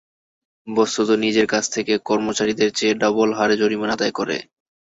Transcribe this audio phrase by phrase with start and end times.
[0.67, 4.37] বস্তুত নিজের কাছ থেকে কর্মচারীদের চেয়ে ডবল হারে জরিমানা আদায় করে।